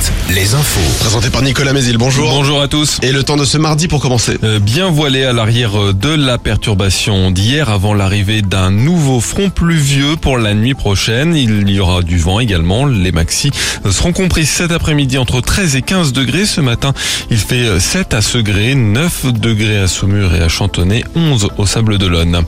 Alouette, 0.00 0.12
les 0.30 0.54
infos. 0.54 0.80
Présenté 1.00 1.30
par 1.30 1.42
Nicolas 1.42 1.72
Mézil, 1.72 1.98
bonjour. 1.98 2.30
Bonjour 2.30 2.60
à 2.62 2.68
tous. 2.68 2.98
Et 3.02 3.12
le 3.12 3.22
temps 3.22 3.36
de 3.36 3.44
ce 3.44 3.58
mardi 3.58 3.88
pour 3.88 4.00
commencer. 4.00 4.38
Euh, 4.44 4.58
bien 4.58 4.90
voilé 4.90 5.24
à 5.24 5.32
l'arrière 5.32 5.94
de 5.94 6.08
la 6.14 6.38
perturbation 6.38 7.30
d'hier 7.30 7.68
avant 7.68 7.94
l'arrivée 7.94 8.42
d'un 8.42 8.70
nouveau 8.70 9.20
front 9.20 9.50
pluvieux 9.50 10.16
pour 10.16 10.38
la 10.38 10.54
nuit 10.54 10.74
prochaine. 10.74 11.34
Il 11.34 11.68
y 11.70 11.80
aura 11.80 12.02
du 12.02 12.18
vent 12.18 12.40
également. 12.40 12.86
Les 12.86 13.12
maxis 13.12 13.50
seront 13.90 14.12
compris 14.12 14.46
cet 14.46 14.70
après-midi 14.72 15.18
entre 15.18 15.40
13 15.40 15.76
et 15.76 15.82
15 15.82 16.12
degrés. 16.12 16.46
Ce 16.46 16.60
matin, 16.60 16.92
il 17.30 17.38
fait 17.38 17.78
7 17.78 18.14
à 18.14 18.22
Segré, 18.22 18.74
9 18.74 19.32
degrés 19.32 19.78
à 19.78 19.88
Saumur 19.88 20.34
et 20.34 20.40
à 20.40 20.48
Chantonnay, 20.48 21.04
11 21.14 21.48
au 21.58 21.66
Sable 21.66 21.98
d'Olonne. 21.98 22.42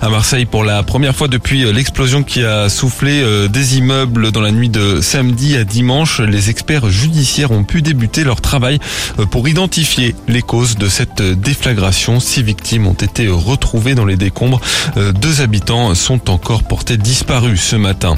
À 0.00 0.08
Marseille, 0.08 0.44
pour 0.44 0.64
la 0.64 0.82
première 0.82 1.16
fois 1.16 1.28
depuis 1.28 1.70
l'explosion 1.72 2.22
qui 2.22 2.44
a 2.44 2.68
soufflé 2.68 3.22
euh, 3.22 3.48
des 3.48 3.78
immeubles 3.78 4.32
dans 4.32 4.40
la 4.40 4.52
nuit 4.52 4.68
de 4.68 5.00
samedi 5.00 5.56
à 5.56 5.64
dimanche, 5.64 6.20
les 6.20 6.50
experts 6.50 6.91
judiciaires 6.92 7.50
ont 7.50 7.64
pu 7.64 7.82
débuter 7.82 8.22
leur 8.22 8.40
travail 8.40 8.78
euh, 9.18 9.26
pour 9.26 9.48
identifier 9.48 10.14
les 10.28 10.42
causes 10.42 10.76
de 10.76 10.88
cette 10.88 11.22
déflagration. 11.22 12.20
Six 12.20 12.42
victimes 12.42 12.86
ont 12.86 12.92
été 12.92 13.28
retrouvées 13.28 13.94
dans 13.94 14.04
les 14.04 14.16
décombres. 14.16 14.60
Euh, 14.96 15.12
Deux 15.12 15.40
habitants 15.40 15.94
sont 15.94 16.30
encore 16.30 16.62
portés 16.62 16.96
disparus 16.96 17.60
ce 17.60 17.76
matin. 17.76 18.16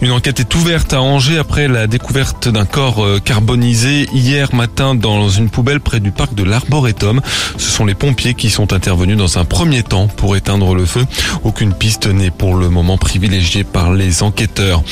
Une 0.00 0.12
enquête 0.12 0.40
est 0.40 0.54
ouverte 0.54 0.92
à 0.94 1.00
Angers 1.02 1.38
après 1.38 1.68
la 1.68 1.86
découverte 1.86 2.48
d'un 2.48 2.64
corps 2.64 3.04
euh, 3.04 3.20
carbonisé 3.20 4.08
hier 4.12 4.54
matin 4.54 4.94
dans 4.94 5.28
une 5.28 5.50
poubelle 5.50 5.80
près 5.80 6.00
du 6.00 6.10
parc 6.10 6.34
de 6.34 6.42
l'Arboretum. 6.42 7.20
Ce 7.58 7.70
sont 7.70 7.84
les 7.84 7.94
pompiers 7.94 8.34
qui 8.34 8.50
sont 8.50 8.72
intervenus 8.72 9.16
dans 9.16 9.38
un 9.38 9.44
premier 9.44 9.82
temps 9.82 10.08
pour 10.08 10.36
éteindre 10.36 10.74
le 10.74 10.86
feu. 10.86 11.04
Aucune 11.44 11.72
piste 11.72 12.06
n'est 12.06 12.30
pour 12.30 12.56
le 12.56 12.68
moment 12.68 12.98
privilégiée 12.98 13.64
par 13.64 13.92
les 13.92 14.22
enquêteurs. 14.22 14.82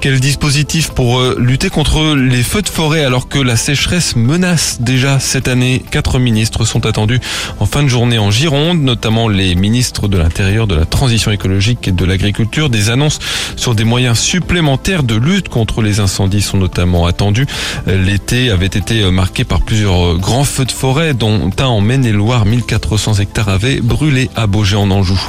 Quel 0.00 0.20
dispositif 0.20 0.90
pour 0.90 1.18
euh, 1.18 1.36
lutter 1.38 1.70
contre 1.70 2.14
les 2.14 2.42
feux 2.42 2.62
de 2.62 2.68
forêt 2.70 3.04
alors 3.04 3.28
que 3.28 3.38
la 3.38 3.56
sécheresse 3.56 4.14
menace 4.16 4.78
déjà 4.80 5.18
cette 5.18 5.48
année 5.48 5.82
Quatre 5.90 6.18
ministres 6.18 6.64
sont 6.64 6.86
attendus 6.86 7.20
en 7.58 7.66
fin 7.66 7.82
de 7.82 7.88
journée 7.88 8.18
en 8.18 8.30
Gironde, 8.30 8.80
notamment 8.80 9.28
les 9.28 9.54
ministres 9.56 10.08
de 10.08 10.16
l'Intérieur, 10.16 10.66
de 10.66 10.76
la 10.76 10.84
Transition 10.84 11.32
écologique 11.32 11.88
et 11.88 11.92
de 11.92 12.04
l'Agriculture. 12.04 12.70
Des 12.70 12.88
annonces 12.88 13.18
sur 13.56 13.74
des 13.74 13.84
moyens 13.84 14.18
supplémentaires 14.18 15.02
de 15.02 15.16
lutte 15.16 15.48
contre 15.48 15.82
les 15.82 16.00
incendies 16.00 16.42
sont 16.42 16.58
notamment 16.58 17.06
attendues. 17.06 17.46
L'été 17.86 18.50
avait 18.50 18.66
été 18.66 19.10
marqué 19.10 19.44
par 19.44 19.62
plusieurs 19.62 20.16
grands 20.18 20.44
feux 20.44 20.64
de 20.64 20.72
forêt, 20.72 21.12
dont 21.12 21.50
un 21.58 21.64
en 21.64 21.80
Maine-et-Loire, 21.80 22.46
1400 22.46 23.14
hectares 23.14 23.48
avaient 23.48 23.80
brûlé 23.80 24.30
à 24.36 24.46
Beaugé 24.46 24.76
en 24.76 24.90
Anjou. 24.90 25.20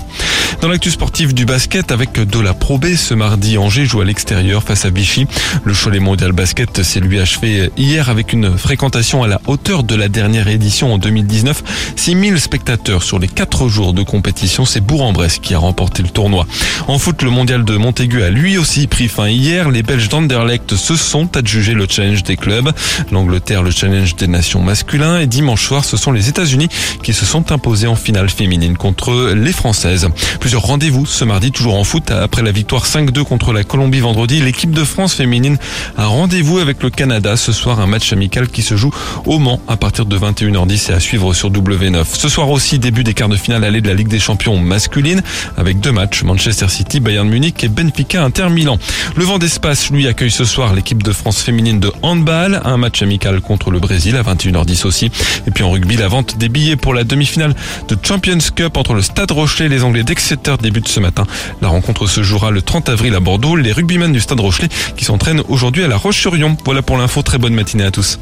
Dans 0.59 0.67
l'actu 0.67 0.91
sportif 0.91 1.33
du 1.33 1.45
basket 1.45 1.91
avec 1.91 2.13
de 2.13 2.39
la 2.39 2.53
Pro 2.53 2.77
B, 2.77 2.95
ce 2.95 3.13
mardi, 3.13 3.57
Angers 3.57 3.85
joue 3.85 4.01
à 4.01 4.05
l'extérieur 4.05 4.61
face 4.61 4.85
à 4.85 4.89
Vichy. 4.89 5.25
Le 5.63 5.73
Cholet 5.73 5.99
Mondial 5.99 6.33
Basket 6.33 6.83
s'est 6.83 6.99
lui 6.99 7.19
achevé 7.19 7.71
hier 7.77 8.09
avec 8.09 8.33
une 8.33 8.57
fréquentation 8.57 9.23
à 9.23 9.27
la 9.27 9.41
hauteur 9.47 9.83
de 9.83 9.95
la 9.95 10.09
dernière 10.09 10.47
édition 10.47 10.93
en 10.93 10.97
2019. 10.97 11.63
6000 11.95 12.39
spectateurs 12.39 13.01
sur 13.01 13.17
les 13.17 13.27
4 13.27 13.69
jours 13.69 13.93
de 13.93 14.03
compétition. 14.03 14.65
C'est 14.65 14.81
Bourg-en-Bresse 14.81 15.39
qui 15.39 15.55
a 15.55 15.57
remporté 15.57 16.03
le 16.03 16.09
tournoi. 16.09 16.45
En 16.87 16.99
foot, 16.99 17.21
le 17.23 17.29
Mondial 17.29 17.63
de 17.63 17.77
Montaigu 17.77 18.21
a 18.21 18.29
lui 18.29 18.57
aussi 18.57 18.87
pris 18.87 19.07
fin 19.07 19.29
hier. 19.29 19.69
Les 19.71 19.83
Belges 19.83 20.09
d'Anderlecht 20.09 20.75
se 20.75 20.95
sont 20.95 21.37
adjugés 21.37 21.73
le 21.73 21.87
challenge 21.89 22.23
des 22.23 22.37
clubs. 22.37 22.71
L'Angleterre, 23.11 23.63
le 23.63 23.71
challenge 23.71 24.15
des 24.15 24.27
nations 24.27 24.61
masculins. 24.61 25.19
Et 25.19 25.27
dimanche 25.27 25.65
soir, 25.65 25.85
ce 25.85 25.97
sont 25.97 26.11
les 26.11 26.29
États-Unis 26.29 26.69
qui 27.03 27.13
se 27.13 27.25
sont 27.25 27.51
imposés 27.51 27.87
en 27.87 27.95
finale 27.95 28.29
féminine 28.29 28.77
contre 28.77 29.33
les 29.33 29.53
Françaises. 29.53 30.07
Plusieurs 30.41 30.63
rendez-vous 30.63 31.05
ce 31.05 31.23
mardi, 31.23 31.51
toujours 31.51 31.75
en 31.75 31.83
foot. 31.83 32.09
Après 32.09 32.41
la 32.41 32.51
victoire 32.51 32.87
5-2 32.87 33.23
contre 33.23 33.53
la 33.53 33.63
Colombie 33.63 33.99
vendredi, 33.99 34.41
l'équipe 34.41 34.71
de 34.71 34.83
France 34.83 35.13
féminine 35.13 35.59
a 35.97 36.07
rendez-vous 36.07 36.57
avec 36.57 36.81
le 36.81 36.89
Canada 36.89 37.37
ce 37.37 37.51
soir. 37.51 37.79
Un 37.79 37.85
match 37.85 38.11
amical 38.11 38.47
qui 38.47 38.63
se 38.63 38.75
joue 38.75 38.91
au 39.27 39.37
Mans 39.37 39.61
à 39.67 39.77
partir 39.77 40.07
de 40.07 40.17
21h10 40.17 40.89
et 40.89 40.95
à 40.95 40.99
suivre 40.99 41.35
sur 41.35 41.51
W9. 41.51 42.05
Ce 42.11 42.27
soir 42.27 42.49
aussi, 42.49 42.79
début 42.79 43.03
des 43.03 43.13
quarts 43.13 43.29
de 43.29 43.35
finale 43.35 43.63
aller 43.63 43.81
de 43.81 43.87
la 43.87 43.93
Ligue 43.93 44.07
des 44.07 44.17
Champions 44.17 44.57
masculine 44.57 45.21
avec 45.57 45.79
deux 45.79 45.91
matchs, 45.91 46.23
Manchester 46.23 46.69
City, 46.69 46.99
Bayern 46.99 47.29
Munich 47.29 47.63
et 47.63 47.69
Benfica 47.69 48.23
Inter 48.23 48.49
Milan. 48.49 48.79
Le 49.15 49.23
vent 49.23 49.37
d'espace, 49.37 49.91
lui, 49.91 50.07
accueille 50.07 50.31
ce 50.31 50.43
soir 50.43 50.73
l'équipe 50.73 51.03
de 51.03 51.11
France 51.11 51.43
féminine 51.43 51.79
de 51.79 51.93
handball. 52.01 52.61
Un 52.65 52.77
match 52.77 53.03
amical 53.03 53.41
contre 53.41 53.69
le 53.69 53.79
Brésil 53.79 54.15
à 54.15 54.23
21h10 54.23 54.87
aussi. 54.87 55.11
Et 55.45 55.51
puis 55.51 55.63
en 55.63 55.69
rugby, 55.69 55.97
la 55.97 56.07
vente 56.07 56.39
des 56.39 56.49
billets 56.49 56.77
pour 56.77 56.95
la 56.95 57.03
demi-finale 57.03 57.53
de 57.87 57.95
Champions 58.01 58.39
Cup 58.55 58.75
entre 58.75 58.95
le 58.95 59.03
Stade 59.03 59.29
Rochelet 59.29 59.67
et 59.67 59.69
les 59.69 59.83
Anglais 59.83 60.03
d'Exeter 60.31 60.55
débute 60.61 60.87
ce 60.87 60.99
matin. 60.99 61.25
La 61.61 61.67
rencontre 61.67 62.07
se 62.07 62.23
jouera 62.23 62.51
le 62.51 62.61
30 62.61 62.89
avril 62.89 63.15
à 63.15 63.19
Bordeaux. 63.19 63.55
Les 63.55 63.71
rugbymen 63.71 64.13
du 64.13 64.21
Stade 64.21 64.39
Rochelet 64.39 64.69
qui 64.95 65.03
s'entraînent 65.03 65.43
aujourd'hui 65.49 65.83
à 65.83 65.87
la 65.87 65.97
Roche-sur-Yon. 65.97 66.57
Voilà 66.63 66.81
pour 66.81 66.97
l'info. 66.97 67.21
Très 67.21 67.37
bonne 67.37 67.53
matinée 67.53 67.83
à 67.83 67.91
tous. 67.91 68.17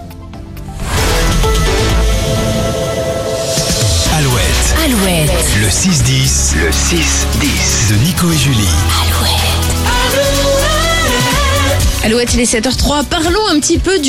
Alouette, 4.17 4.75
Alouette, 4.85 5.31
le 5.61 5.67
6-10, 5.67 6.55
le 6.57 6.69
6-10 6.71 7.91
de 7.91 8.03
Nico 8.03 8.31
et 8.31 8.37
Julie. 8.37 8.67
Alouette, 12.03 12.33
il 12.33 12.39
est 12.39 12.51
7h03. 12.51 13.05
Parlons 13.05 13.47
un 13.51 13.59
petit 13.59 13.77
peu 13.77 13.99
du 13.99 14.07